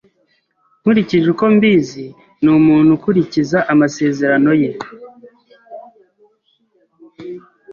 Nkurikije 0.81 1.27
uko 1.33 1.45
mbizi, 1.55 2.05
ni 2.43 2.49
umuntu 2.57 2.89
ukurikiza 2.97 3.57
amasezerano 3.71 4.51
ye. 4.61 4.71